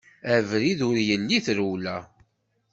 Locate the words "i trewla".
1.37-1.97